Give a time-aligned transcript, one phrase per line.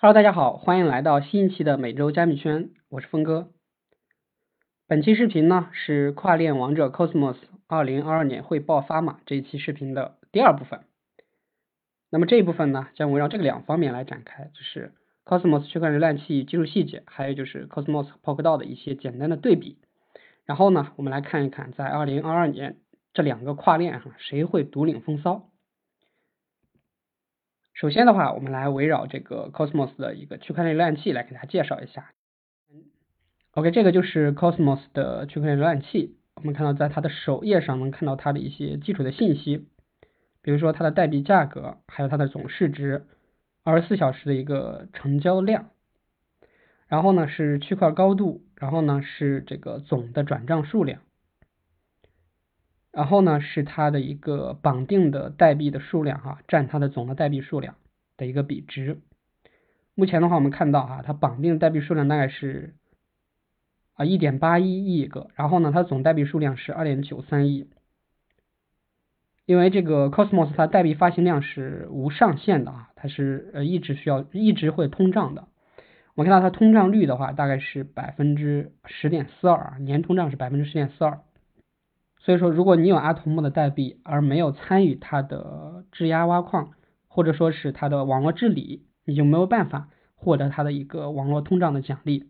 [0.00, 3.50] Hello，大家好，欢迎来到新一期的每周加密圈，我是峰哥。
[4.86, 7.34] 本期视频呢是跨链王者 Cosmos
[7.66, 10.84] 二零二二年会爆发嘛这一期视频的第二部分。
[12.10, 14.92] 那么这一部分呢将围绕这个两方面来展开，就是
[15.24, 19.78] Cosmos 区块链浏览器技术细节，还有就是 Cosmos Polkadot 的一些简单的对比。
[20.44, 22.76] 然后呢，我们来看一看在二零二二年
[23.12, 25.50] 这两个跨链哈谁会独领风骚。
[27.78, 32.10] 首先的话，我们来围绕这个 Cosmos 的一个区块链浏览器来给大家介绍一下。
[33.52, 36.16] OK，这个就是 Cosmos 的区块链浏览器。
[36.34, 39.68] 我们看到在它的首页上能看到它的一些基础的信息，
[40.42, 43.06] 比如说它的代币价格，还有它的总市值，
[43.62, 45.70] 二十四小时的一个成交量，
[46.88, 51.00] 然后呢是区块高度，然后呢是这个总的转账数量，
[52.98, 57.76] 然后呢是它的一个绑定的代币的数量哈，占它的总的代币数量
[58.16, 58.98] 的一个比值。
[59.94, 62.74] 目前的话，我们看到哈，它绑定代币数量大概是
[63.94, 67.68] 啊一点八一亿个，然后呢，它总代币数量是二点九三亿。
[69.46, 75.46] 因为这个 Cosmos 它代币发行量是无上限的啊，它是呃一直需要一直会通胀的。
[76.16, 81.20] 我看到它通胀率的话，大概是百分之十点四二，年通胀是百分之十点四二。
[82.28, 86.72] 所以说，如果你有阿童木的代币，而没有参与它的质押挖矿，
[87.08, 92.28] 或者说是它的网络治理，你就没有办法获得它的一个网络通胀的奖励。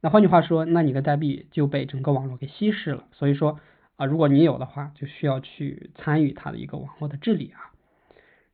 [0.00, 3.06] 那换句话说，那你的代币就被整个网络给稀释了。
[3.10, 3.58] 所以说
[3.96, 7.74] 啊，如果你有的话，就需要去参与它的一个网络的治理啊。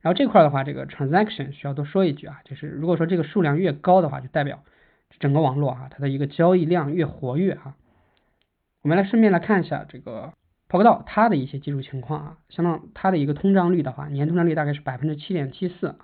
[0.00, 4.62] 然后这块的话，这个 transaction 需要多说一句啊，就是如果说这个数量越高的话，就代表
[5.19, 7.77] 整个网络啊，它的一个交易量越活跃啊。
[8.81, 10.33] 我们来顺便来看一下这个。
[10.70, 15.96] P o 到它的一些基础情况啊，相当它的一个通胀率的话，年通胀率大概是百分之七点七四啊，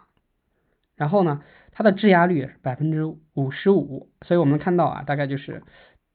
[0.97, 5.62] 然后呢，它的质押率是百分之五十五，所以我们看到啊，大概就是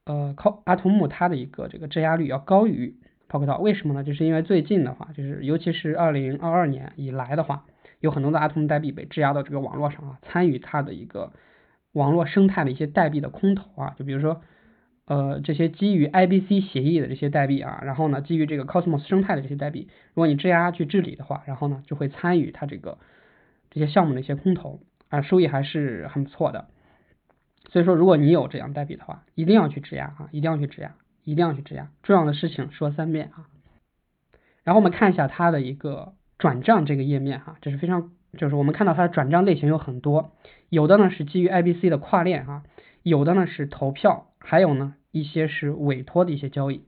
[0.05, 2.97] 呃，靠阿童木它的一个这个质押率要高于
[3.29, 4.03] p o 到，为什么呢？
[4.03, 7.63] 就是因为最近的话，就是尤其是二零二二年以来的话，
[8.01, 11.31] 有很多的阿童木代币被质押到这个网络上啊，参与它的一个
[11.94, 14.41] 网络生态的一些代币的空投啊，就比如说。
[15.06, 22.97] 呃，这些基于 IBC 协议的这些代币啊，然后呢，基于这个 Cosmos 生态的这些代币，如果你质押去治理的话，然后呢，就会参与它这个
[23.69, 24.79] 这些项目的一些空投
[25.09, 26.67] 啊，收益还是很不错的。
[27.69, 31.90] 所以说，如果你有这样代币的话，一定要去质押啊，一定要去质押，一定要去质押。
[32.03, 33.47] 重要的事情说三遍啊。
[34.63, 40.31] 然后我们看一下它的一个转账这个页面哈，这是非常，就是我们看到它的转账类型有很多，
[40.69, 42.63] 有的呢是基于 IBC 的跨链啊，
[43.03, 44.96] 有的呢是投票，还有呢。
[45.13, 46.85] 一些是委托的一些交易，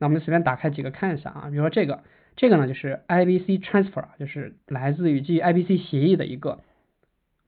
[0.00, 2.02] 那我们随便打开几个看一下啊，比如说这个，
[2.34, 6.64] 这个呢就是 IBC transfer，就是来自于基于 IBC 协议的一个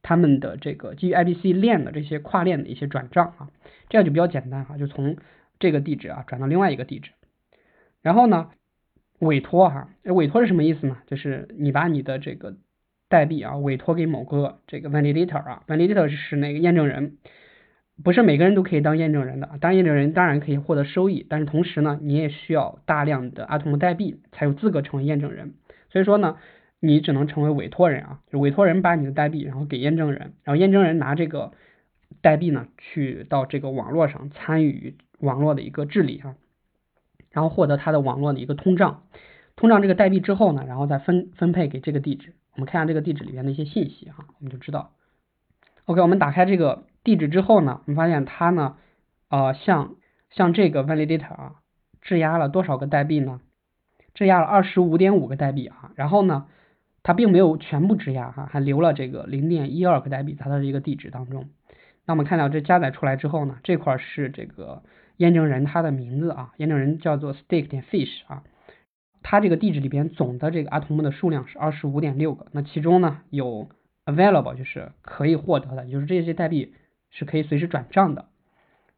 [0.03, 3.51] 他们的这个基于 IBC 链的这些跨链的一些转账啊，
[3.89, 5.17] 这样就比较简单哈，就从
[5.59, 7.11] 这个地址啊转到另外一个地址。
[8.01, 8.51] 然后呢，
[9.19, 10.99] 委托哈，委托是什么意思呢？
[11.09, 12.55] 就是你把你的这个
[13.09, 17.17] 代币啊委托给某个这个 validator 啊，validator 是那个验证人。
[18.05, 25.55] 不是每个人都可以当验证人的，当验证人当然可以获得收益，但是同时呢，你也需要大量的阿童木代币才有资格成为验证人。
[25.91, 26.37] 所以说呢，
[26.79, 31.53] 你只能成为委托人啊，就委托人把你的代币然后给验证人，然后验证人拿这个
[32.21, 36.37] 代币呢去到这个网络上参与网络的一个治理啊，
[37.31, 39.05] 然后获得它的网络的一个通胀，
[39.57, 42.35] 通胀这个代币之后呢，然后再分分配给这个地址。
[42.53, 44.93] 我们看下这个地址里面的一些信息哈，我们就知道。
[45.87, 46.85] OK，我们打开这个。
[47.07, 48.77] 地址之后呢，我们发现它呢，
[49.29, 49.95] 呃，像
[50.31, 51.53] 像这个 validator 啊，
[52.01, 53.41] 质押了多少个代币呢？
[54.13, 56.49] 质押了二十五点五个代币啊，然后呢，
[57.05, 61.49] 它并没有全部质押哈，还留了这个零点一二个代币在它的一个地址当中。
[62.07, 64.83] 那我们看到这加载出来之后呢，这块是这个
[65.17, 68.43] 验证人他的名字啊，验证人叫做 stake 点 fish 啊，
[69.23, 73.69] 它这个地址里边总的这个阿童木的数量是二十五点六个，那其中呢有
[74.07, 76.75] available 就是可以获得的，就是这些代币。
[77.19, 78.27] 是可以随时转账的，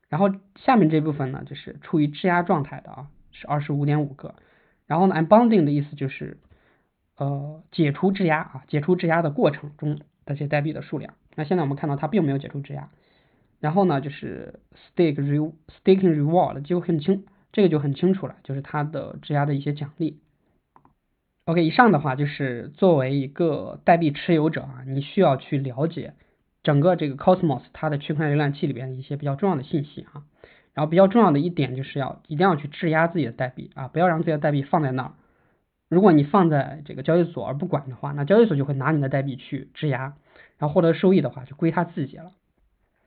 [0.09, 4.35] 然后下面这部分呢，就是处于质押状态的啊，是二十五点五个，
[4.89, 6.39] 然后呢，unbonding 的意思就是
[7.17, 11.15] 呃解除质押啊，解除质押的过程中的这些代币的数量。
[11.37, 12.91] 那现在我们看到它并没有解除质押，
[13.61, 15.53] 然后呢，就是 stake re
[15.85, 20.19] staking reward 就很清，这个就很清楚了，就是它的质押的一些奖励。
[21.45, 26.15] OK，以上的话就是作为一个代币持有者啊，你需要去了解。
[26.63, 30.25] 整个这个 Cosmos 它的区块链浏览器里边的一些比较重要的信息啊，
[30.75, 35.13] 然后比较重要的一点就是要一定要去质押自己的代币啊，不要让自己的代币放在那儿。
[35.89, 40.15] 如果你放在这个交易所而不管的话，那交易所就会拿你的代币去质押，
[40.59, 42.33] 然后获得收益的话就归他自己了。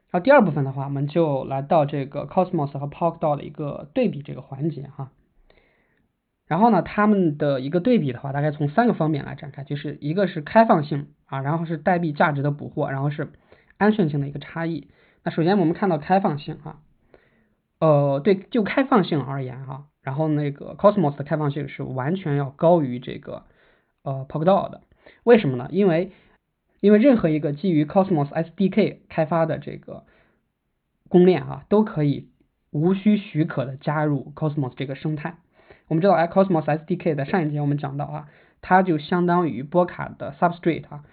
[0.09, 5.12] 然后第二部分的话，我们就来到这个 Cosmos 和 Polkadot 的一个对比这个环节哈。
[6.47, 13.31] 然后呢，他们的一个对比的话，大概从三个方面来展开，就是一个是开放性啊，然后是代币价值的捕获，然后是
[13.81, 14.88] 安全性的一个差异。
[15.24, 16.78] 那首先我们看到开放性啊，
[17.80, 23.44] 呃，对，就开放性而言哈，然后那个 Cosmos 的开放性是完全要高于这个
[24.04, 24.81] 呃 Polkadot 的。
[25.24, 25.68] 为什么呢？
[25.72, 26.12] 因为
[26.80, 30.04] 因为任何一个基于 Cosmos SDK 开发的这个
[31.10, 32.30] 公链啊，都可以
[32.69, 35.38] 无需许可的加入 Cosmos 这个生态。
[35.88, 38.28] 我们知道，哎，Cosmos SDK 在上一节我们讲到啊，
[38.62, 41.04] 它就相当于波卡的 Substrate 啊，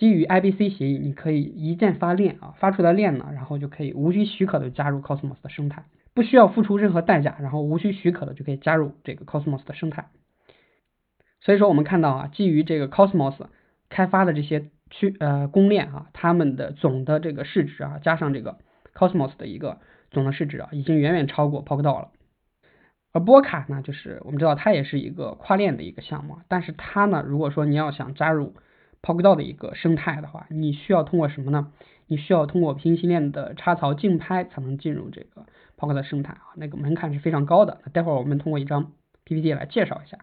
[0.00, 10.08] 基于 IBC 协议，你可以一键发链啊，发出的链呢，然后就可以无需许可的加入 Cosmos 的生态，不需要付出任何代价，然后无需许可的就可以加入这个 Cosmos 的生态。
[11.42, 13.34] 所以说，我们看到啊，基于这个 Cosmos
[13.90, 18.56] 开发的这些区呃公链啊，它们的总的这个市值啊，加上这个
[18.94, 19.80] Cosmos 的一个
[20.10, 22.08] 总的市值啊，已经远远超过 Polkadot 了。
[23.12, 28.54] 而波卡呢，就是我们知道它也是一个跨链的一个项目，但是它呢，如果说你要想加入
[29.02, 31.72] Polkadot 的一个生态的话，你需要通过什么呢？
[32.06, 37.80] 你需要通过平行链的插槽竞拍才能进入这个 Polkadot 生态啊，那个门槛是非常高的。
[37.92, 38.92] 待会儿我们通过一张
[39.24, 40.18] PPT 来介绍一下，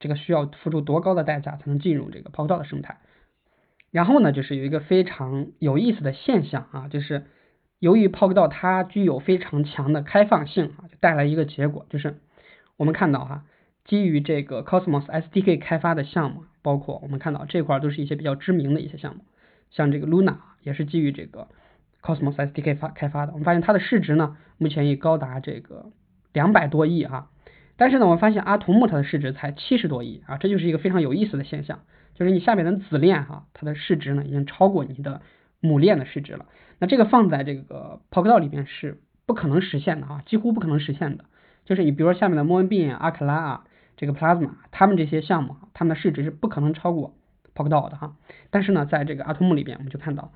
[0.00, 2.98] 这个需要付出多高的代价才能进入这个 Polkadot 的生态。
[3.90, 7.26] 然后呢，就是有一个非常有意思的现象啊，就是。
[7.82, 12.20] 由于 Polkadot 它具有非常强的开放性啊，就带来一个结果，就是
[12.76, 13.44] 我们看到哈，
[13.84, 19.22] 基于这个 Cosmos SDK 开发的项目，包括我们看到这块都是一些比较知名的一些项目，
[19.70, 21.48] 像这个 Luna 也是基于这个
[22.00, 23.32] Cosmos SDK 发开发的。
[23.32, 25.86] 我们发现它的市值呢，目前已高达这个
[26.32, 27.30] 两百多亿哈，
[27.76, 31.80] 但是呢，我们发现阿童木它的市值才七十多亿啊，这就是一个非常有意思的现象，
[32.14, 35.22] 就是你下面的子链哈，它的市值呢已经超过你的
[35.60, 36.46] 母链的市值了。
[36.78, 41.24] 那这个放在这个 Polkadot 里面是不可能实现的啊，几乎不可能实现的。
[41.64, 43.64] 就是你比如说下面的 Moonbeam、阿克拉啊，
[44.02, 47.14] 这个 Plasma，他们这些项目，他们的市值是不可能超过
[47.54, 48.16] Polkadot 的哈。
[48.50, 50.32] 但是呢，在这个阿童木里边，我们就看到，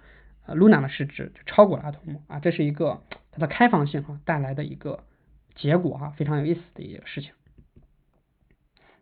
[0.46, 3.02] 呃，Luna 的市值就超过了阿童木啊，这是一个
[3.32, 5.00] 它的开放性哈带来的一个
[5.56, 7.32] 结果哈，非常有意思的一个事情。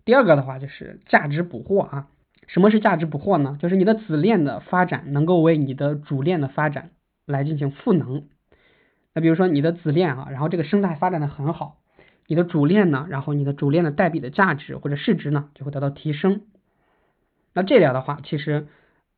[0.07, 2.09] 第二个的话就是价值捕获啊，
[2.47, 3.59] 什么是价值捕获呢？
[3.61, 6.91] 就是你的子链的发展能够为你的主链的发展。
[7.27, 8.29] 来进行赋能，
[9.15, 11.79] 那比如说你的子链啊，然后这个生态发展的很好，
[12.27, 16.43] 你的主链呢，然后你的主链的代币的价值或者市值呢就会得到提升。
[17.53, 18.67] 那这样的话，其实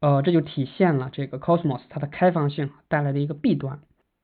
[0.00, 3.80] 呃这就体现了这个 Cosmos 它的开放性带来的一个弊端。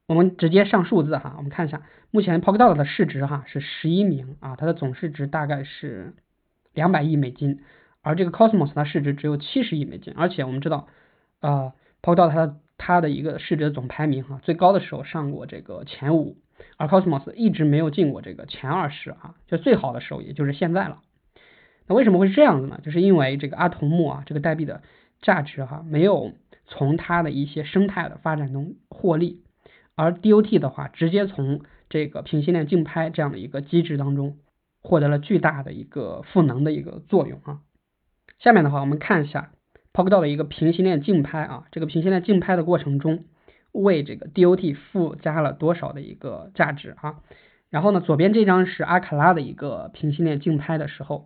[0.09, 6.13] 我们直接上数字哈，我们看一下，目前 Polkadot 的市值哈是十一名啊，它的总市值大概是
[6.75, 7.61] 两百亿美金，
[8.03, 10.89] 而这个 Cosmos 它市值只有七十亿美金，而且我们知道
[11.41, 16.37] 呃 Polkadot 它的它的一个市值总排名哈，最高的时候上过这个前五，
[16.77, 21.01] 而 Cosmos 一直没有进过这个前二十啊，就最好的时候也就是现在了。
[21.87, 22.81] 那为什么会是这样子呢？
[22.83, 24.83] 就是因为这个阿童木啊，这个代币的
[25.21, 26.33] 价值哈，没有
[26.67, 29.43] 从它的一些生态的发展中获利，
[29.95, 34.39] 而 DOT 的话，直接从这个平行链竞拍这样的一个机制当中
[34.83, 37.61] 获得了巨大的一个赋能的一个作用啊。
[38.39, 39.51] 下面的话，我们看一下。
[39.95, 43.25] Polkadot 的一个平行链竞拍啊，这个平行链竞拍的过程中，
[43.73, 47.17] 为这个 DOT 附加了多少的一个价值啊？
[47.71, 51.25] 然后呢，左边这张是阿卡拉的一个平行链竞拍的时候，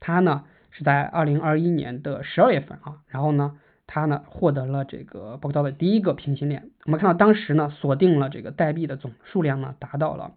[0.00, 6.70] 它呢是在二零二一年的十二月份啊，然后呢，它呢获得了这个 Polkadot 的第一个平行链。
[6.84, 10.32] 我们看到当时呢锁定了这个代币的总数量呢达到了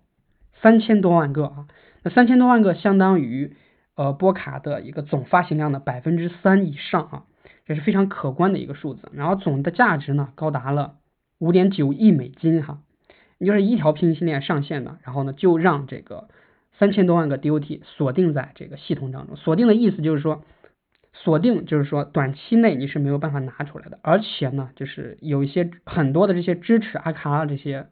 [0.61, 1.67] 三千多万个啊，
[2.03, 3.55] 那三千多万个相当于
[3.95, 7.23] 呃波卡的一个总发行量的百分之三以上啊。
[7.65, 10.93] 这是非常可观的一个数字，然后总的价值呢高达了
[11.39, 12.79] 五点九亿美金哈，
[13.37, 16.27] 你就是一条平行链上线呢，然后呢就让这个
[16.77, 20.43] 三千多万个 DOT 锁定在这个系统当中，锁定的意思就是说，
[21.13, 27.87] 锁定就是说短期内你是没有办法拿出来的，而且呢就是有一些很多的这些支持阿卡拉这些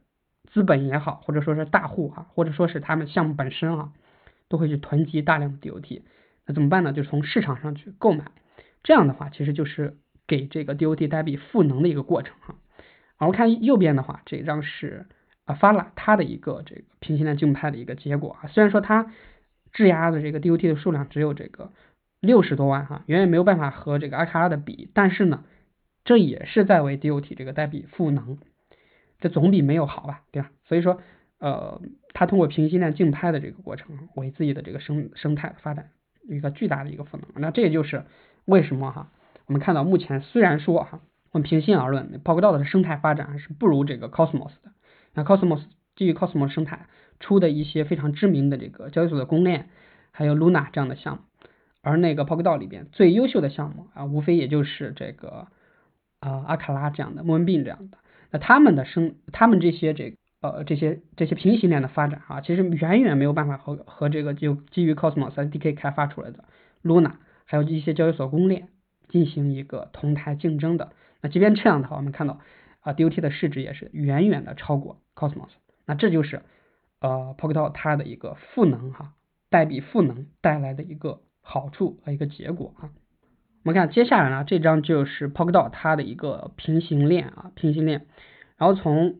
[0.52, 3.92] 资本也好，或者说是大户哈，或者说是他们项目本身啊，
[4.48, 6.02] 都会去囤积大量的 DOT，
[6.46, 6.92] 那怎么办呢？
[6.92, 8.24] 就从市场上去购买。
[8.82, 9.96] 这样的话，其实就是
[10.28, 12.54] 给这个 DOT 代币赋能的一个过程哈。
[13.24, 15.06] 我看右边的话，这张是
[15.44, 18.48] 啊发了它的一个这个平行链竞拍的一个结果啊。
[18.48, 19.10] 虽然说它
[19.72, 21.72] 质押的这个 DOT 的数量只有这个
[22.20, 25.44] 六十多万哈，远远没有办法和这个阿卡拉的比，但是呢，
[26.04, 28.38] 这也是在为 DOT 这个代币赋能，
[29.18, 30.50] 这总比没有好吧，对吧？
[30.64, 31.00] 所以说，
[31.38, 31.80] 呃，
[32.12, 35.90] 它通过平行链竞拍的这个过程，为自己的这个生生态发展
[36.28, 37.26] 一个巨大的一个赋能。
[37.36, 38.04] 那这也就是。
[38.48, 39.10] 为什么哈？
[39.46, 41.00] 我们看到目前虽然说哈，
[41.36, 44.72] 我们平心而论，Polkadot 的生态发展还是不如这个 Cosmos 的。
[45.12, 45.64] 那 Cosmos
[45.94, 46.86] 基于 Cosmos 生态
[47.20, 49.68] 出的一些非常知名的这个交易所的公链，
[50.12, 51.22] 还有 Luna 这样的项目，
[51.82, 55.48] 而那个 Polkadot 里边最优秀的项目啊，无非也就是这个
[56.20, 57.98] 啊阿卡拉这样的 Moonbeam 这样的。
[58.30, 66.46] 那他们的生，他们这些这呃这些这些平行链的发展啊，其实远远没有办法和和这个就基于 Cosmos SDK 开发出来的
[66.82, 67.12] Luna
[67.44, 68.68] 还有一些交易所公链
[69.10, 70.92] 进行一个同台竞争的。
[71.26, 72.38] 那即便这样的话，我们看到
[72.78, 75.50] 啊，DOT 的市值也是远远的超过 Cosmos。
[75.84, 76.42] 那这就是
[77.00, 79.14] 呃 Polkadot 它的一个赋能哈，
[79.50, 82.90] 代币赋能带来的一个好处和一个结果啊。
[83.64, 88.06] 我们看接下来呢，这张就是 Polkadot 它的一个平行链啊，平行链。
[88.56, 89.16] 然后从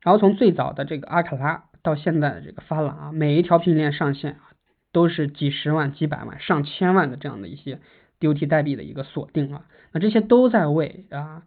[0.00, 4.50] 然后从最早的这个阿卡拉到现在的这个发廊啊，每一条平行链上线啊，
[4.90, 7.78] 都是几十万、几百万、上千万的这样的一些
[8.26, 9.66] DOT 代币的一个锁定啊。
[9.92, 11.42] 那这些都在为啊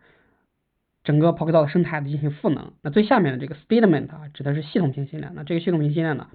[1.04, 2.74] 整个 Polkadot 的生态的进行赋能。
[2.82, 5.32] 那最下面的这个 Statement 啊，指的是系统平行链。
[5.36, 6.30] 那这个系统平行链呢，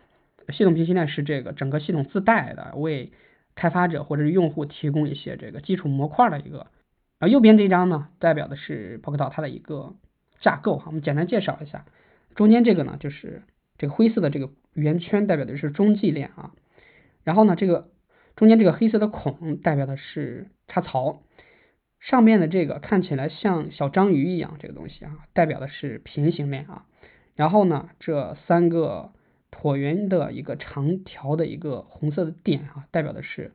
[0.49, 3.13] 系统平行链是这个整个系统自带的，为
[3.55, 6.67] 开发者或者是用户提供一些这个基础模块的一个。
[7.19, 9.95] 啊，右边这张呢，代表的是 Polkadot 它的一个
[10.41, 10.85] 架构哈。
[10.87, 11.85] 我们简单介绍一下。
[12.35, 13.43] 中间这个呢，就是
[13.77, 16.53] 这个灰色的这个圆圈，代表的是中继链啊。
[17.23, 17.90] 然后呢，这个
[18.41, 21.21] 中间这个黑色的孔，代表的是插槽。
[21.99, 26.87] 上面的这个看起来像小章鱼一样，这个东西啊，代表的是平行链啊。
[27.37, 29.13] 然后呢，这三个
[29.51, 33.53] 椭圆的一个长条的一个红色的点啊，代表的是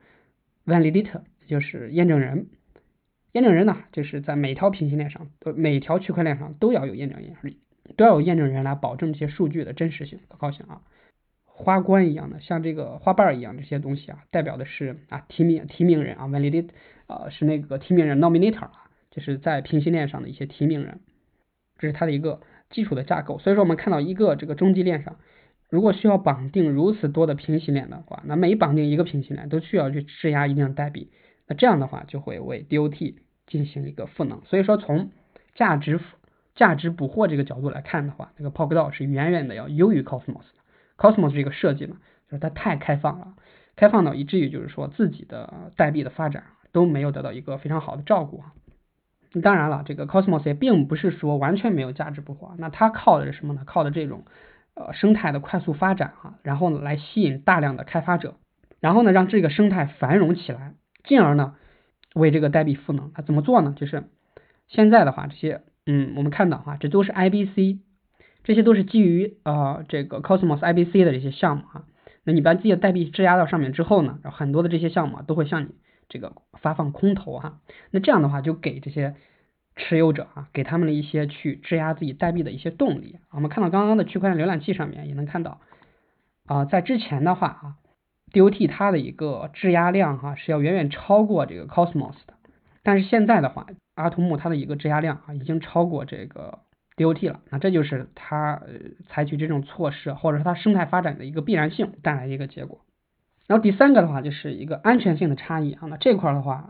[0.68, 2.50] validator，就是验证人。
[3.32, 7.56] 验证人呢，就是在每条平行链上，呃，每条区块链上都要有验证人，
[7.98, 10.84] 都要有验证人来保证这些数据的真实性、可靠性啊。
[11.58, 16.68] 花冠一样的，像这个花瓣一样这些东西啊，代表的是啊提名提名人啊，validate
[17.08, 21.00] 啊是那个提名人 nominator 啊，就是在平行链上的一些提名人，
[21.80, 23.40] 这是它的一个基础的架构。
[23.40, 25.16] 所以说我们看到一个这个中继链上，
[25.70, 31.10] 如果需要绑定如此多的平行链的话，那每绑定一个平行链都需要去质押一定的代币，
[31.48, 33.16] 那这样的话就会为 DOT
[33.48, 34.42] 进行一个赋能。
[34.44, 35.10] 所以说从
[35.54, 36.02] 价值
[36.54, 40.44] 价值捕获这个角度来看的话，这个 Polkadot 是远远的要优于 Cosmos。
[40.98, 41.98] Cosmos 这个设计呢，
[42.30, 43.36] 就是它太开放了，
[43.76, 48.54] 开放到以至于就是说自己的代币的发展都没有得到一个非常好的照顾啊。
[49.44, 53.64] 当然了，这个 Cosmos 也并不是说完全没有价值不花，那它靠的是什么呢？
[53.66, 54.24] 靠的这种
[54.76, 58.36] 呃生态的快速发展啊，然后呢来吸引大量的开发者，
[58.80, 60.74] 然后呢让这个生态繁荣起来，
[61.04, 61.56] 进而呢
[62.14, 63.12] 为这个代币赋能。
[63.14, 63.74] 它怎么做呢？
[63.76, 64.06] 就是
[64.70, 67.80] 现在的话，这些嗯我们看到哈，这都是 IBC。
[68.46, 71.84] 这些都是基于呃这个 Cosmos IBC 的这些项目啊，
[72.24, 75.70] 那你把自己的代币质押到上面之后呢，然后很多的这些项目都会向你
[76.10, 77.60] 这个发放空投哈，
[77.90, 79.16] 那这样的话就给这些
[79.76, 83.18] 持有者啊，给他们的一些去质押自己代币的一些动力。
[83.32, 85.60] 我们看到刚刚的区块链浏览器上面也能看到
[86.46, 87.76] 啊，在之前的话啊
[88.32, 92.36] ，DOT 它的一个质押量哈是要远远超过这个 Cosmos 的，
[92.84, 96.60] 但是现在的话，阿图木它的一个质押量啊已经超过这个。
[96.98, 98.62] DOT 了，那这就是它
[99.08, 102.80] 采取这种措施，或者说它生态发展的一个必然性带来一个结果。
[103.48, 106.70] 然后第三个的话就是一个安全性的差异啊，那这块的话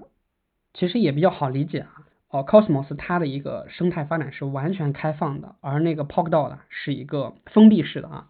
[0.74, 2.06] 其实也比较好理解啊。
[2.30, 8.28] 哦，Cosmos 它的一个生态发展是完全开放的，而那个 Polkadot 是一个封闭式的啊。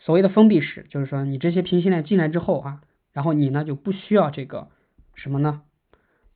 [0.00, 2.80] 所谓的封闭式，就是说你这些平行链进来之后啊，
[3.12, 4.68] 然后你呢就不需要这个
[5.14, 5.62] 什么呢？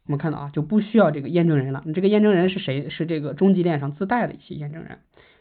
[0.06, 1.82] 我们看到啊，就不需要这个验证人了。
[1.86, 2.88] 你这个验证人是谁？
[2.90, 4.98] 是这个中继链上自带的一些验证人。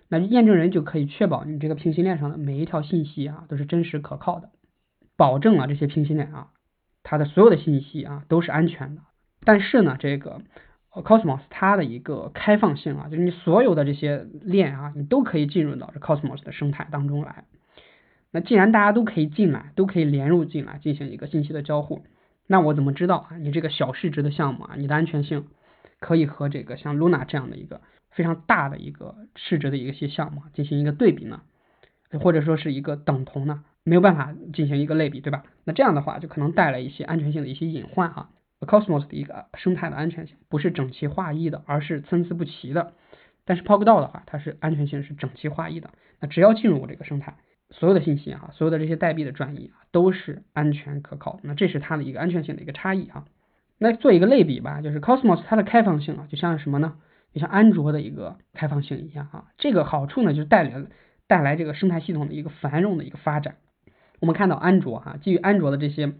[0.09, 4.49] 那验证人就可以确保你这个平行链上的每一条信息啊都是真实可靠的，
[5.17, 6.47] 保证了这些平行链啊
[7.03, 9.01] 它的所有的信息啊都是安全的。
[9.43, 10.41] 但是呢，这个
[10.91, 17.45] Cosmos 它的一个开放性啊，就是你所有的这些链啊，你都可以进入到这 Cosmos 的生态当中来。
[18.31, 22.03] 那既然大家都可以进来，都可以连入进来进行一个信息的交互。
[22.51, 23.37] 那我怎么知道啊？
[23.37, 25.45] 你这个小市值的项目啊，你的安全性
[25.99, 31.41] 可以和这个像 Luna 这样的一个非常大的一个市值的一些项目进行一个对比呢？
[32.19, 33.63] 或者说是一个等同呢？
[33.83, 35.43] 没有办法进行一个类比，对吧？
[35.63, 38.31] 那这样的话就可能带来一些安全性的一些隐患哈。
[38.61, 42.93] Cosmos 的一个生态的安全性不是整齐划一的，而是参差不齐的。
[43.45, 45.91] 但是 p o k d o 的话，它是安全性是整齐划一的。
[46.19, 47.35] 那只要进入我这个生态。
[47.71, 51.39] 所有的信息啊，所有的这些代币的转移啊，都是安全可靠。
[51.43, 53.25] 那这是它的一个安全性的一个差异啊。
[53.77, 56.97] 那做一个类比吧，就是 Cosmos 它的开放性啊，就像什么呢？
[57.33, 59.45] 就像安卓的一个开放性一样啊。
[59.57, 60.83] 这个好处呢，就是带来
[61.27, 63.55] 带来这个生态系统的一个繁荣的一个发展。
[64.19, 66.13] 我们看到安卓哈，基于安卓的这些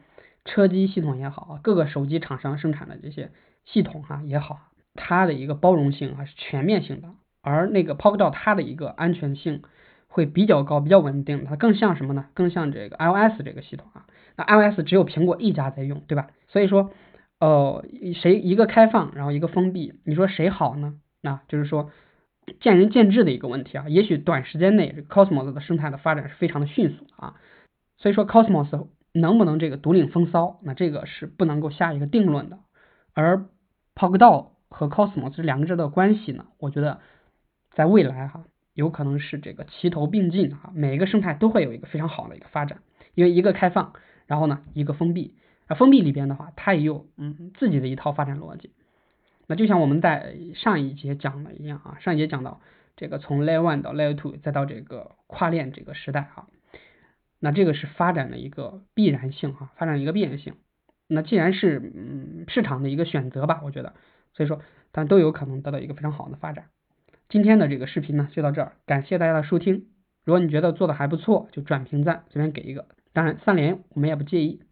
[0.45, 3.31] 车机系统也好啊，各个手机厂商生产的这些
[3.65, 7.09] 系统啊也好，它的一个包容性啊是全面性的，
[7.41, 9.63] 而那个 Polkadot 它的一个安全性
[10.09, 12.25] 会比较高，比较稳定，它更像什么呢？
[12.33, 14.05] 更像这个 iOS 这个系统啊。
[14.35, 16.27] 那 iOS 只有苹果一家在用，对吧？
[16.47, 16.91] 所以说，
[17.39, 17.85] 呃，
[18.15, 20.95] 谁一个开放，然后一个封闭，你说谁好呢？
[21.21, 21.91] 那就是说
[22.59, 23.87] 见仁见智的一个问题啊。
[23.87, 27.35] 也许短时间内，Cosmos 的生态的发展是非常的迅速啊。
[27.97, 32.59] 所以说 Cosmos 能不能这个独领风骚，那这个是不能够下一个定论的。
[33.13, 33.45] 而
[33.95, 36.99] Polkadot 和 Cosmos 这两者的关系呢，我觉得
[37.71, 38.45] 在未来哈，
[38.79, 42.79] 有可能是这个齐头并进啊，每一个生态都会有一个非常好的一个发展，
[43.13, 43.93] 因为一个开放。
[44.25, 45.33] 然后呢，一个封闭，
[45.65, 48.69] 啊，封闭里边的话，它也有嗯自己的一套发展逻辑。
[49.47, 52.61] 那就像我们在上一节讲的一样啊，上一节讲到
[52.95, 56.45] 这个从 Layer One 到 Layer Two 再到这个跨链这个时代啊，
[57.39, 60.53] 那这个是发展的一个必然性哈，发展一个必然性。
[61.07, 63.95] 那既然是嗯市场的一个选择吧，我觉得，
[64.33, 66.65] 所以说但都有可能得到一个非常好的发展。
[67.29, 69.85] 今天的这个视频呢就到这儿，感谢大家的收听。
[70.25, 72.87] 如果你觉得做的还不错，就转评赞，随便给一个。
[73.13, 74.63] 当然，三连我们也不介意。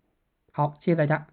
[0.52, 1.28] 好，谢谢大家。